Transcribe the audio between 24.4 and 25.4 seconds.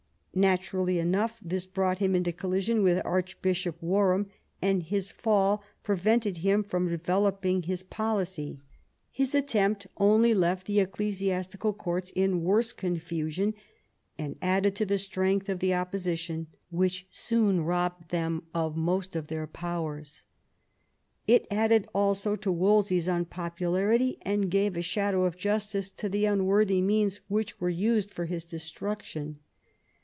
gave a shadow of